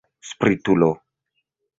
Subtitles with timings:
[0.29, 0.89] Spritulo!